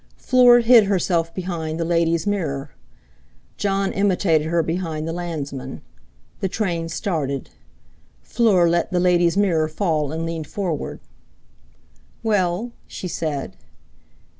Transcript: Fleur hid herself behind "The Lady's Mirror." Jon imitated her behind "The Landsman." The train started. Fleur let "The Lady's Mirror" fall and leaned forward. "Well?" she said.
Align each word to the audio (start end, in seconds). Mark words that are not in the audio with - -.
Fleur 0.17 0.61
hid 0.61 0.85
herself 0.85 1.31
behind 1.31 1.79
"The 1.79 1.85
Lady's 1.85 2.25
Mirror." 2.25 2.71
Jon 3.55 3.91
imitated 3.91 4.47
her 4.47 4.63
behind 4.63 5.07
"The 5.07 5.13
Landsman." 5.13 5.83
The 6.39 6.49
train 6.49 6.89
started. 6.89 7.51
Fleur 8.23 8.67
let 8.67 8.91
"The 8.91 8.99
Lady's 8.99 9.37
Mirror" 9.37 9.67
fall 9.67 10.11
and 10.11 10.25
leaned 10.25 10.47
forward. 10.47 11.01
"Well?" 12.23 12.71
she 12.87 13.07
said. 13.07 13.57